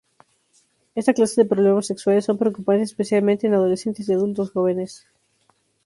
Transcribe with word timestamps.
Esta 0.99 1.13
clase 1.17 1.39
de 1.39 1.45
problemas 1.53 1.85
sexuales 1.85 2.25
son 2.25 2.39
preocupantes 2.39 2.89
especialmente 2.89 3.45
en 3.45 3.53
adolescentes 3.53 4.09
y 4.09 4.13
adultos 4.13 4.49
jóvenes. 4.51 5.05